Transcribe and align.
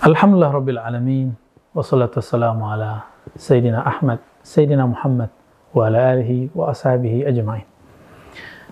Alhamdulillah 0.00 0.56
Rabbil 0.56 0.80
Alamin. 0.80 1.28
Wassalatu 1.76 2.24
wassalamu 2.24 2.64
ala 2.64 3.04
Sayyidina 3.36 3.84
Ahmad 3.84 4.24
Sayyidina 4.40 4.88
Muhammad 4.88 5.28
Wa 5.76 5.92
ala 5.92 6.16
alihi 6.16 6.48
wa 6.56 6.72
ashabihi 6.72 7.28
ajma'in. 7.28 7.68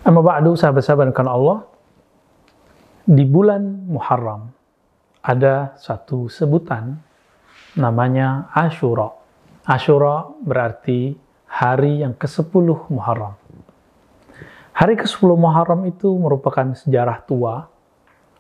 Amma 0.09 0.25
ba'du 0.25 0.57
sahabat-sahabat 0.57 1.13
karena 1.13 1.37
Allah 1.37 1.69
Di 3.05 3.29
bulan 3.29 3.61
Muharram 3.93 4.49
Ada 5.21 5.77
satu 5.77 6.33
sebutan 6.33 6.97
Namanya 7.77 8.49
Ashura. 8.57 9.13
Ashura 9.69 10.33
berarti 10.41 11.13
hari 11.45 12.09
yang 12.09 12.17
ke-10 12.17 12.89
Muharram. 12.89 13.37
Hari 14.73 14.97
ke-10 14.97 15.29
Muharram 15.37 15.85
itu 15.85 16.09
merupakan 16.09 16.73
sejarah 16.73 17.21
tua 17.29 17.69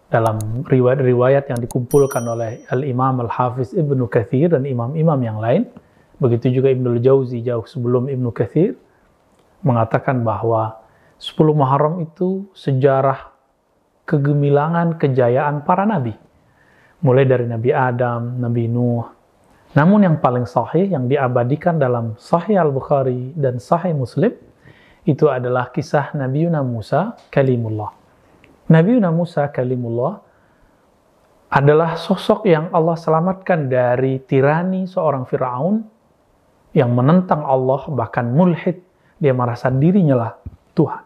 dalam 0.08 0.64
riwayat-riwayat 0.64 1.52
yang 1.52 1.60
dikumpulkan 1.60 2.24
oleh 2.24 2.64
Al-Imam 2.72 3.28
Al-Hafiz 3.28 3.76
Ibnu 3.76 4.08
Kathir 4.08 4.56
dan 4.56 4.64
imam-imam 4.64 5.20
yang 5.20 5.36
lain, 5.36 5.68
begitu 6.16 6.48
juga 6.48 6.72
Ibnu 6.72 6.96
Jauzi 7.04 7.44
jauh 7.44 7.68
sebelum 7.68 8.08
Ibnu 8.08 8.32
Kathir, 8.32 8.72
mengatakan 9.60 10.24
bahwa 10.24 10.80
10 11.20 11.36
Muharram 11.52 12.00
itu 12.00 12.48
sejarah 12.56 13.36
kegemilangan 14.08 14.96
kejayaan 14.96 15.68
para 15.68 15.84
nabi. 15.84 16.16
Mulai 17.04 17.28
dari 17.28 17.46
Nabi 17.46 17.70
Adam, 17.70 18.42
Nabi 18.42 18.64
Nuh. 18.66 19.06
Namun 19.76 20.02
yang 20.08 20.16
paling 20.18 20.48
sahih, 20.48 20.88
yang 20.88 21.06
diabadikan 21.06 21.76
dalam 21.76 22.16
Sahih 22.18 22.58
Al-Bukhari 22.58 23.36
dan 23.38 23.60
Sahih 23.62 23.94
Muslim, 23.94 24.32
itu 25.04 25.28
adalah 25.28 25.70
kisah 25.70 26.16
Nabi 26.16 26.48
Yunus 26.48 26.66
Musa 26.66 27.14
Kalimullah 27.30 27.97
Nabi 28.68 29.00
Musa 29.00 29.48
kalimullah 29.48 30.20
adalah 31.48 31.96
sosok 31.96 32.44
yang 32.44 32.68
Allah 32.76 33.00
selamatkan 33.00 33.72
dari 33.72 34.20
tirani 34.20 34.84
seorang 34.84 35.24
Firaun 35.24 35.80
yang 36.76 36.92
menentang 36.92 37.48
Allah 37.48 37.88
bahkan 37.88 38.28
mulhid 38.28 38.84
dia 39.16 39.32
merasa 39.32 39.72
dirinya 39.72 40.16
lah 40.20 40.32
Tuhan. 40.76 41.02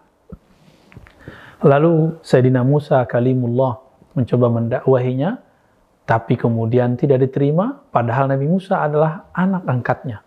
Lalu 1.62 2.18
Sayyidina 2.26 2.66
Musa 2.66 3.06
kalimullah 3.06 3.78
mencoba 4.18 4.46
mendakwahinya 4.50 5.38
tapi 6.02 6.34
kemudian 6.34 6.98
tidak 6.98 7.22
diterima 7.30 7.78
padahal 7.94 8.26
Nabi 8.26 8.50
Musa 8.50 8.82
adalah 8.82 9.30
anak 9.30 9.62
angkatnya. 9.70 10.18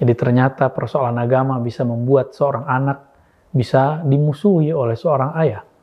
Jadi 0.00 0.12
ternyata 0.16 0.72
persoalan 0.72 1.20
agama 1.20 1.60
bisa 1.60 1.84
membuat 1.84 2.32
seorang 2.32 2.64
anak 2.64 2.98
bisa 3.52 4.00
dimusuhi 4.08 4.72
oleh 4.72 4.96
seorang 4.96 5.36
ayah. 5.36 5.75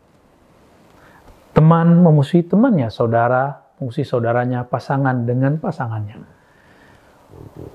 Teman 1.63 2.03
memusuhi 2.03 2.43
temannya, 2.43 2.91
saudara 2.91 3.63
memusuhi 3.79 4.03
saudaranya, 4.03 4.67
pasangan 4.67 5.23
dengan 5.23 5.63
pasangannya. 5.63 6.19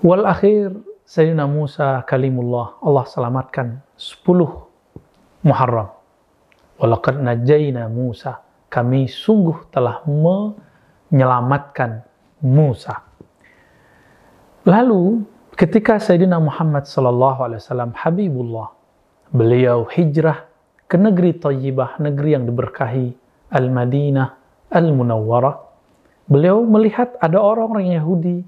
Wal 0.04 0.28
akhir 0.28 0.76
Sayyidina 1.08 1.48
Musa 1.48 2.04
kalimullah 2.04 2.76
Allah 2.84 3.08
selamatkan 3.08 3.80
10 3.96 4.28
Muharram. 5.40 5.88
Walaqad 6.76 7.16
najayna 7.16 7.88
Musa. 7.88 8.44
Kami 8.68 9.08
sungguh 9.08 9.72
telah 9.72 10.04
menyelamatkan 10.04 12.04
Musa. 12.44 13.08
Lalu 14.68 15.24
ketika 15.56 15.96
Sayyidina 15.96 16.36
Muhammad 16.36 16.84
sallallahu 16.84 17.40
alaihi 17.40 17.64
wasallam 17.64 17.96
Habibullah 17.96 18.68
beliau 19.32 19.88
hijrah 19.88 20.44
ke 20.84 21.00
negeri 21.00 21.40
Tayyibah, 21.40 21.96
negeri 22.04 22.36
yang 22.36 22.44
diberkahi 22.44 23.27
Al-Madinah 23.48 24.28
Al-Munawwarah, 24.68 25.56
beliau 26.28 26.60
melihat 26.68 27.16
ada 27.20 27.40
orang-orang 27.40 27.96
Yahudi 27.96 28.44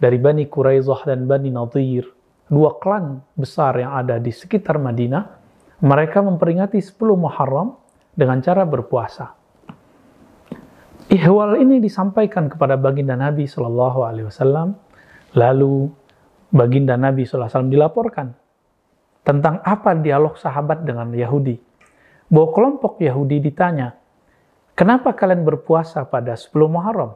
dari 0.00 0.16
Bani 0.16 0.48
Quraizah 0.48 1.04
dan 1.04 1.28
Bani 1.28 1.52
Nadir, 1.52 2.08
dua 2.48 2.80
klan 2.80 3.20
besar 3.36 3.76
yang 3.76 3.92
ada 3.92 4.16
di 4.16 4.32
sekitar 4.32 4.80
Madinah, 4.80 5.24
mereka 5.84 6.24
memperingati 6.24 6.80
10 6.80 6.96
Muharram 7.16 7.76
dengan 8.16 8.40
cara 8.40 8.64
berpuasa. 8.64 9.36
Ihwal 11.10 11.60
ini 11.60 11.82
disampaikan 11.82 12.48
kepada 12.48 12.80
baginda 12.80 13.18
Nabi 13.18 13.44
Shallallahu 13.44 13.98
Alaihi 14.04 14.26
Wasallam, 14.28 14.78
lalu 15.36 15.90
baginda 16.50 16.98
Nabi 16.98 17.26
SAW 17.26 17.70
dilaporkan 17.70 18.34
tentang 19.22 19.62
apa 19.62 19.94
dialog 19.98 20.34
sahabat 20.38 20.82
dengan 20.86 21.10
Yahudi. 21.12 21.58
Bahwa 22.30 22.48
kelompok 22.54 23.02
Yahudi 23.02 23.42
ditanya, 23.42 23.99
Kenapa 24.80 25.12
kalian 25.12 25.44
berpuasa 25.44 26.08
pada 26.08 26.32
10 26.32 26.56
Muharram? 26.64 27.12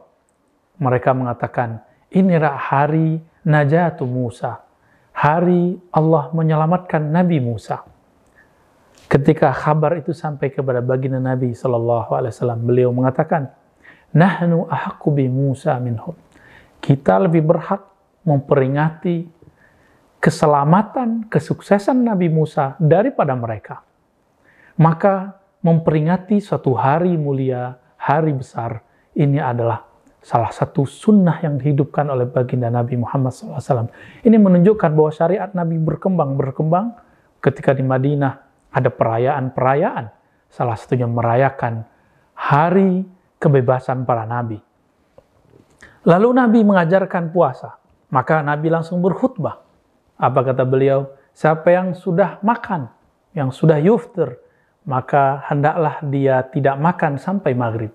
Mereka 0.77 1.17
mengatakan, 1.17 1.81
inilah 2.13 2.53
hari 2.53 3.17
Najatu 3.41 4.05
Musa. 4.05 4.61
Hari 5.09 5.73
Allah 5.89 6.29
menyelamatkan 6.29 7.01
Nabi 7.01 7.41
Musa. 7.41 7.81
Ketika 9.09 9.49
kabar 9.49 9.97
itu 9.97 10.13
sampai 10.13 10.53
kepada 10.53 10.77
baginda 10.77 11.17
Nabi 11.17 11.57
Shallallahu 11.57 12.13
Alaihi 12.13 12.37
Wasallam, 12.37 12.61
beliau 12.69 12.93
mengatakan, 12.93 13.49
Nahnu 14.13 14.69
ahakku 14.69 15.09
Musa 15.25 15.73
minhum. 15.81 16.13
Kita 16.77 17.17
lebih 17.17 17.49
berhak 17.49 17.81
memperingati 18.29 19.25
keselamatan, 20.21 21.33
kesuksesan 21.33 21.97
Nabi 21.97 22.29
Musa 22.29 22.77
daripada 22.77 23.33
mereka. 23.33 23.81
Maka 24.77 25.44
memperingati 25.65 26.37
suatu 26.37 26.77
hari 26.77 27.17
mulia, 27.17 27.73
hari 27.97 28.37
besar, 28.37 28.85
ini 29.17 29.41
adalah 29.41 29.81
salah 30.21 30.53
satu 30.53 30.85
sunnah 30.85 31.41
yang 31.41 31.57
dihidupkan 31.57 32.05
oleh 32.05 32.29
baginda 32.29 32.69
Nabi 32.69 33.01
Muhammad 33.01 33.33
SAW. 33.33 33.89
Ini 34.21 34.37
menunjukkan 34.37 34.93
bahwa 34.93 35.09
syariat 35.09 35.49
Nabi 35.57 35.81
berkembang-berkembang 35.81 36.93
ketika 37.41 37.73
di 37.73 37.81
Madinah 37.81 38.45
ada 38.69 38.93
perayaan-perayaan. 38.93 40.05
Salah 40.53 40.77
satunya 40.77 41.09
merayakan 41.09 41.81
hari 42.37 43.01
kebebasan 43.41 44.05
para 44.05 44.29
nabi. 44.29 44.61
Lalu 46.05 46.29
Nabi 46.29 46.59
mengajarkan 46.61 47.33
puasa. 47.33 47.81
Maka 48.13 48.45
Nabi 48.45 48.69
langsung 48.69 49.01
berkhutbah. 49.01 49.65
Apa 50.15 50.45
kata 50.45 50.61
beliau? 50.63 51.09
Siapa 51.35 51.73
yang 51.73 51.97
sudah 51.97 52.39
makan, 52.45 52.87
yang 53.35 53.51
sudah 53.51 53.81
yuftir, 53.81 54.39
maka 54.85 55.41
hendaklah 55.49 55.99
dia 56.05 56.45
tidak 56.53 56.77
makan 56.77 57.17
sampai 57.17 57.57
maghrib. 57.57 57.91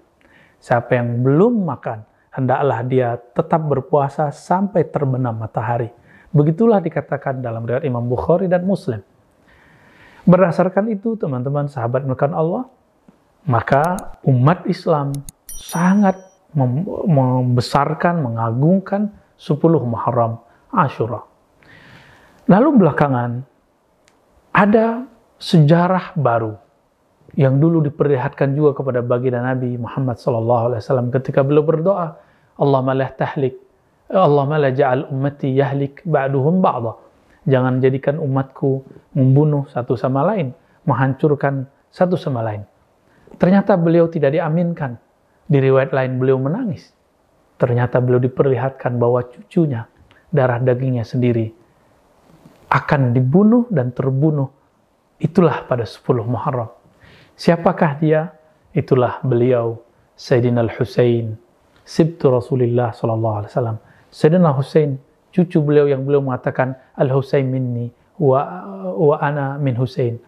Siapa 0.60 0.98
yang 0.98 1.22
belum 1.24 1.64
makan, 1.64 2.04
hendaklah 2.34 2.82
dia 2.84 3.16
tetap 3.16 3.62
berpuasa 3.64 4.28
sampai 4.34 4.84
terbenam 4.90 5.38
matahari. 5.38 5.88
Begitulah 6.34 6.82
dikatakan 6.82 7.40
dalam 7.40 7.64
riwayat 7.64 7.86
Imam 7.86 8.04
Bukhari 8.06 8.50
dan 8.50 8.66
Muslim. 8.66 9.00
Berdasarkan 10.28 10.92
itu, 10.92 11.16
teman-teman 11.16 11.66
sahabat 11.66 12.04
melakukan 12.04 12.36
Allah, 12.36 12.68
maka 13.48 13.96
umat 14.28 14.68
Islam 14.68 15.16
sangat 15.48 16.20
membesarkan, 16.52 18.20
mengagungkan 18.20 19.14
10 19.40 19.56
Muharram 19.86 20.42
Ashura. 20.68 21.24
Lalu 22.50 22.84
belakangan 22.84 23.30
ada 24.52 25.06
sejarah 25.40 26.12
baru 26.18 26.58
yang 27.38 27.62
dulu 27.62 27.84
diperlihatkan 27.86 28.58
juga 28.58 28.82
kepada 28.82 29.04
baginda 29.04 29.42
Nabi 29.42 29.78
Muhammad 29.78 30.18
SAW 30.18 30.74
ketika 31.14 31.46
beliau 31.46 31.62
berdoa, 31.62 32.18
Allah 32.58 32.80
malah 32.82 33.10
tahlik, 33.14 33.54
Allah 34.10 34.44
malah 34.46 34.74
ja'al 34.74 35.06
ummati 35.06 35.54
yahlik 35.54 36.02
ba'duhum 36.02 36.58
ba'da. 36.58 36.98
Jangan 37.46 37.78
jadikan 37.78 38.18
umatku 38.18 38.82
membunuh 39.14 39.64
satu 39.70 39.94
sama 39.94 40.26
lain, 40.26 40.52
menghancurkan 40.84 41.70
satu 41.94 42.18
sama 42.18 42.42
lain. 42.42 42.66
Ternyata 43.38 43.78
beliau 43.78 44.10
tidak 44.10 44.34
diaminkan. 44.34 44.98
Di 45.50 45.58
riwayat 45.58 45.90
lain 45.90 46.22
beliau 46.22 46.38
menangis. 46.38 46.94
Ternyata 47.58 47.98
beliau 47.98 48.22
diperlihatkan 48.22 49.02
bahwa 49.02 49.24
cucunya, 49.26 49.86
darah 50.30 50.62
dagingnya 50.62 51.02
sendiri, 51.02 51.50
akan 52.70 53.10
dibunuh 53.10 53.66
dan 53.66 53.90
terbunuh. 53.90 54.46
Itulah 55.18 55.66
pada 55.66 55.82
10 55.82 56.22
Muharram 56.22 56.79
Siapakah 57.40 57.96
dia? 57.96 58.36
Itulah 58.76 59.24
beliau 59.24 59.80
Sayyidina 60.12 60.60
Al-Husain, 60.60 61.40
sibtu 61.88 62.28
Rasulullah 62.28 62.92
sallallahu 62.92 63.36
alaihi 63.40 63.50
wasallam. 63.56 63.76
Sayyidina 64.12 64.52
Husain, 64.52 65.00
cucu 65.32 65.56
beliau 65.64 65.88
yang 65.88 66.04
beliau 66.04 66.20
mengatakan 66.20 66.76
Al-Husain 67.00 67.48
minni 67.48 67.88
wa 68.20 68.44
wa 68.92 69.16
ana 69.24 69.56
min 69.56 69.72
Husain. 69.72 70.20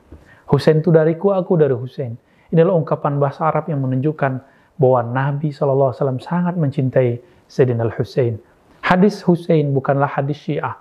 Husain 0.49 0.81
itu 0.81 0.89
dariku, 0.89 1.37
aku 1.37 1.61
dari 1.61 1.77
Husain. 1.77 2.17
Inilah 2.49 2.73
ungkapan 2.73 3.21
bahasa 3.21 3.45
Arab 3.45 3.69
yang 3.69 3.85
menunjukkan 3.85 4.41
bahwa 4.81 5.05
Nabi 5.05 5.53
SAW 5.53 5.93
sangat 6.17 6.57
mencintai 6.57 7.21
Sayyidina 7.45 7.93
Al-Husain. 7.93 8.41
Hadis 8.81 9.21
Husain 9.21 9.69
bukanlah 9.77 10.09
hadis 10.09 10.41
Syiah. 10.49 10.81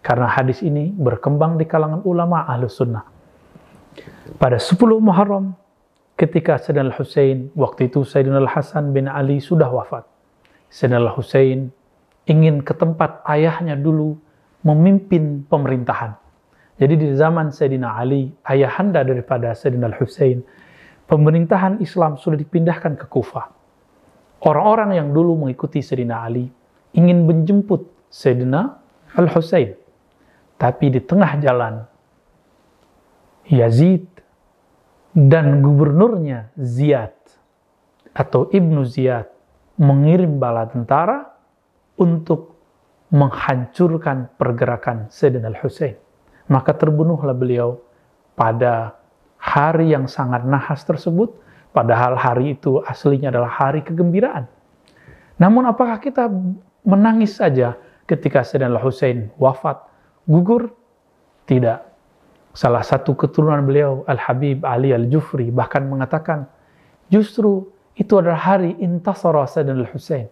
Karena 0.00 0.32
hadis 0.32 0.64
ini 0.64 0.96
berkembang 0.96 1.60
di 1.60 1.68
kalangan 1.68 2.00
ulama 2.08 2.48
Ahlus 2.48 2.80
Sunnah 2.80 3.17
pada 4.36 4.58
10 4.60 4.78
Muharram 5.02 5.54
ketika 6.18 6.58
Sayyidina 6.58 6.90
Al-Husain, 6.90 7.54
waktu 7.54 7.88
itu 7.88 8.02
Sayyidina 8.02 8.42
Al-Hasan 8.42 8.90
bin 8.90 9.06
Ali 9.06 9.38
sudah 9.38 9.70
wafat. 9.70 10.02
Sayyidina 10.68 11.14
Hussein 11.14 11.72
ingin 12.28 12.60
ke 12.60 12.76
tempat 12.76 13.24
ayahnya 13.24 13.78
dulu 13.78 14.18
memimpin 14.66 15.46
pemerintahan. 15.48 16.18
Jadi 16.78 16.94
di 16.94 17.08
zaman 17.18 17.50
Sayyidina 17.50 17.98
Ali, 17.98 18.30
ayahanda 18.46 19.02
daripada 19.02 19.50
Sayyidina 19.54 19.94
Hussein, 19.98 20.44
pemerintahan 21.10 21.82
Islam 21.82 22.18
sudah 22.20 22.38
dipindahkan 22.38 22.94
ke 23.00 23.06
Kufah. 23.10 23.50
Orang-orang 24.44 24.94
yang 24.94 25.10
dulu 25.10 25.34
mengikuti 25.34 25.82
Sayyidina 25.82 26.22
Ali 26.22 26.46
ingin 26.94 27.26
menjemput 27.26 27.90
Sayyidina 28.12 28.78
Al-Husain. 29.18 29.74
Tapi 30.58 30.86
di 30.90 31.00
tengah 31.02 31.38
jalan, 31.42 31.82
Yazid 33.48 34.04
dan 35.16 35.64
gubernurnya 35.64 36.52
Ziyad 36.60 37.16
atau 38.12 38.46
Ibnu 38.52 38.84
Ziyad 38.84 39.26
mengirim 39.80 40.36
bala 40.36 40.68
tentara 40.68 41.32
untuk 41.96 42.58
menghancurkan 43.08 44.36
pergerakan 44.36 45.08
Sayyidina 45.08 45.48
Al-Husain. 45.56 45.96
Maka 46.52 46.76
terbunuhlah 46.76 47.32
beliau 47.32 47.80
pada 48.36 49.00
hari 49.40 49.96
yang 49.96 50.04
sangat 50.04 50.44
nahas 50.44 50.84
tersebut, 50.84 51.32
padahal 51.72 52.20
hari 52.20 52.52
itu 52.58 52.84
aslinya 52.84 53.32
adalah 53.32 53.48
hari 53.48 53.80
kegembiraan. 53.80 54.44
Namun 55.40 55.64
apakah 55.72 55.96
kita 56.02 56.28
menangis 56.84 57.40
saja 57.40 57.80
ketika 58.04 58.44
Sayyidina 58.44 58.76
Al-Husain 58.76 59.32
wafat, 59.40 59.80
gugur? 60.28 60.76
Tidak. 61.48 61.87
Salah 62.56 62.82
satu 62.82 63.14
keturunan 63.14 63.62
beliau, 63.62 64.02
Al-Habib 64.08 64.66
Ali 64.66 64.90
Al-Jufri, 64.90 65.52
bahkan 65.52 65.86
mengatakan, 65.86 66.48
justru 67.12 67.70
itu 67.98 68.14
adalah 68.18 68.38
hari 68.56 68.78
intasara 68.78 69.46
Sayyidina 69.46 69.84
Al-Husain. 69.84 70.30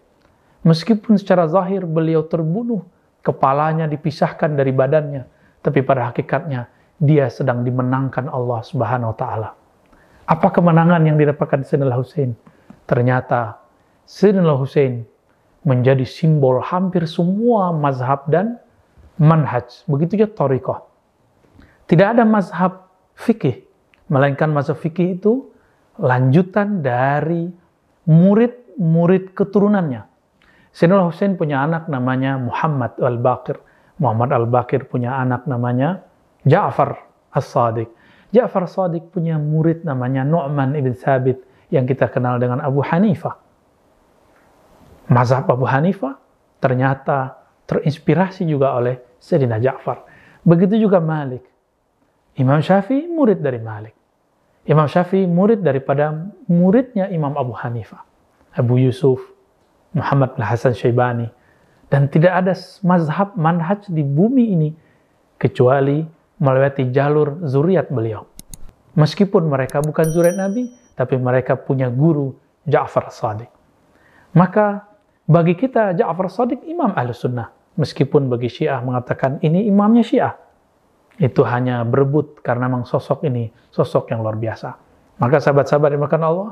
Meskipun 0.63 1.15
secara 1.15 1.47
zahir 1.47 1.83
beliau 1.87 2.25
terbunuh, 2.27 2.83
kepalanya 3.23 3.87
dipisahkan 3.87 4.55
dari 4.55 4.71
badannya, 4.71 5.23
tapi 5.59 5.83
pada 5.83 6.11
hakikatnya 6.11 6.71
dia 6.97 7.29
sedang 7.29 7.61
dimenangkan 7.61 8.31
Allah 8.31 8.63
Subhanahu 8.63 9.13
wa 9.13 9.17
taala. 9.17 9.49
Apa 10.27 10.47
kemenangan 10.51 11.03
yang 11.07 11.15
didapatkan 11.19 11.63
Sayyidina 11.63 11.91
Al-Husain? 11.91 12.35
Ternyata 12.87 13.59
Sayyidina 14.07 14.47
Al-Husain 14.47 15.03
menjadi 15.67 16.07
simbol 16.07 16.63
hampir 16.63 17.03
semua 17.03 17.75
mazhab 17.75 18.23
dan 18.31 18.59
manhaj. 19.19 19.83
Begitu 19.91 20.23
juga 20.23 20.31
tariqah. 20.31 20.79
Tidak 21.87 22.07
ada 22.19 22.27
mazhab 22.27 22.91
fikih, 23.15 23.63
melainkan 24.11 24.51
mazhab 24.51 24.75
fikih 24.75 25.15
itu 25.15 25.47
lanjutan 25.97 26.83
dari 26.83 27.47
murid-murid 28.05 29.31
keturunannya. 29.31 30.03
Sayyidina 30.75 31.09
Hussein 31.09 31.33
punya 31.39 31.63
anak 31.65 31.89
namanya 31.89 32.37
Muhammad 32.37 32.99
Al-Baqir. 33.01 33.57
Muhammad 33.97 34.29
Al-Baqir 34.29 34.85
punya 34.85 35.17
anak 35.17 35.49
namanya 35.49 36.05
Ja'far 36.45 37.01
As-Sadiq. 37.33 37.89
Ja'far 38.29 38.69
As-Sadiq 38.69 39.09
punya 39.09 39.41
murid 39.41 39.81
namanya 39.81 40.21
Nu'man 40.21 40.77
ibn 40.77 40.93
Thabit 40.93 41.41
yang 41.73 41.89
kita 41.89 42.11
kenal 42.13 42.37
dengan 42.37 42.61
Abu 42.61 42.85
Hanifah. 42.85 43.41
Mazhab 45.09 45.49
Abu 45.49 45.65
Hanifah 45.65 46.19
ternyata 46.61 47.41
terinspirasi 47.65 48.45
juga 48.45 48.77
oleh 48.77 49.01
Sayyidina 49.17 49.57
Ja'far. 49.57 50.05
Begitu 50.45 50.77
juga 50.77 51.01
Malik. 51.01 51.56
Imam 52.37 52.61
Syafi'i 52.61 53.09
murid 53.09 53.41
dari 53.41 53.57
Malik. 53.57 53.97
Imam 54.69 54.85
Syafi'i 54.85 55.25
murid 55.25 55.65
daripada 55.65 56.13
muridnya 56.45 57.09
Imam 57.09 57.33
Abu 57.33 57.57
Hanifah. 57.57 58.05
Abu 58.53 58.77
Yusuf, 58.77 59.17
Muhammad 59.97 60.37
bin 60.37 60.45
Hasan 60.45 60.77
Syaibani. 60.77 61.33
Dan 61.89 62.11
tidak 62.13 62.45
ada 62.45 62.53
mazhab 62.85 63.33
manhaj 63.33 63.89
di 63.89 64.05
bumi 64.05 64.53
ini 64.53 64.69
kecuali 65.41 66.05
melewati 66.37 66.93
jalur 66.93 67.41
zuriat 67.47 67.89
beliau. 67.89 68.27
Meskipun 68.93 69.49
mereka 69.49 69.81
bukan 69.81 70.05
zuriat 70.13 70.37
Nabi, 70.37 70.69
tapi 70.93 71.15
mereka 71.17 71.57
punya 71.57 71.89
guru 71.89 72.37
Ja'far 72.69 73.09
Sadiq. 73.09 73.49
Maka 74.35 74.85
bagi 75.25 75.57
kita 75.57 75.95
Ja'far 75.97 76.27
Sadiq 76.29 76.61
imam 76.69 76.93
ahlu 76.93 77.15
sunnah. 77.15 77.49
Meskipun 77.77 78.25
bagi 78.29 78.49
Syiah 78.49 78.81
mengatakan 78.81 79.37
ini 79.45 79.69
imamnya 79.69 80.01
Syiah 80.01 80.33
itu 81.17 81.41
hanya 81.45 81.81
berebut 81.81 82.41
karena 82.45 82.69
memang 82.69 82.85
sosok 82.85 83.25
ini 83.25 83.49
sosok 83.73 84.13
yang 84.13 84.21
luar 84.21 84.37
biasa. 84.37 84.77
Maka 85.17 85.41
sahabat-sahabat 85.41 85.97
dimakan 85.97 86.21
Allah, 86.21 86.49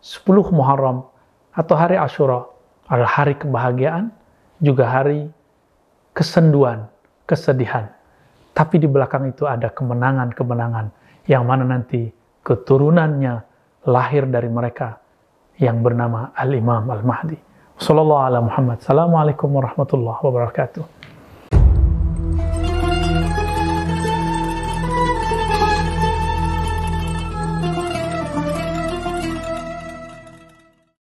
10 0.00 0.24
Muharram 0.56 1.04
atau 1.52 1.74
hari 1.76 2.00
Ashura 2.00 2.48
adalah 2.88 3.12
hari 3.12 3.36
kebahagiaan, 3.36 4.08
juga 4.60 4.88
hari 4.88 5.28
kesenduan, 6.16 6.88
kesedihan. 7.28 7.92
Tapi 8.56 8.80
di 8.80 8.88
belakang 8.88 9.28
itu 9.28 9.44
ada 9.44 9.68
kemenangan-kemenangan 9.68 10.90
yang 11.28 11.44
mana 11.44 11.68
nanti 11.68 12.08
keturunannya 12.40 13.44
lahir 13.84 14.24
dari 14.26 14.48
mereka 14.48 14.96
yang 15.60 15.84
bernama 15.84 16.32
Al-Imam 16.32 16.88
Al-Mahdi. 16.88 17.36
Assalamualaikum 17.76 19.48
warahmatullahi 19.52 20.20
wabarakatuh. 20.20 21.09